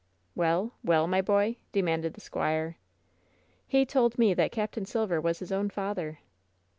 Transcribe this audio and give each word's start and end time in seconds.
"Well, 0.33 0.73
well, 0.83 1.05
my 1.05 1.21
boy?' 1.21 1.57
demanded 1.71 2.15
the 2.15 2.21
squire. 2.21 2.77
"He 3.67 3.85
told 3.85 4.17
me 4.17 4.33
that 4.33 4.51
Capt 4.51 4.87
Silver 4.87 5.21
was 5.21 5.37
his 5.37 5.51
own 5.51 5.69
father!" 5.69 6.21